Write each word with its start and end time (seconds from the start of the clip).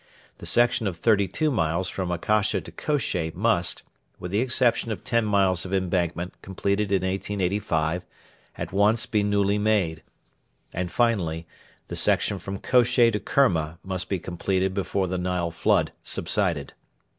The 0.39 0.47
section 0.47 0.87
of 0.87 0.97
thirty 0.97 1.27
two 1.27 1.51
miles 1.51 1.87
from 1.87 2.09
Akasha 2.09 2.59
to 2.61 2.71
Kosheh 2.71 3.35
must, 3.35 3.83
with 4.19 4.31
the 4.31 4.39
exception 4.39 4.91
of 4.91 5.03
ten 5.03 5.25
miles 5.25 5.63
of 5.63 5.75
embankment 5.75 6.33
completed 6.41 6.91
in 6.91 7.03
1885, 7.03 8.03
at 8.57 8.71
once 8.73 9.05
be 9.05 9.21
newly 9.21 9.59
made. 9.59 10.01
And, 10.73 10.91
finally, 10.91 11.45
the 11.87 11.95
section 11.95 12.39
from 12.39 12.57
Kosheh 12.57 13.11
to 13.11 13.19
Kerma 13.19 13.77
must 13.83 14.09
be 14.09 14.17
completed 14.17 14.73
before 14.73 15.05
the 15.05 15.19
Nile 15.19 15.51
flood 15.51 15.91
subsided. 16.03 16.73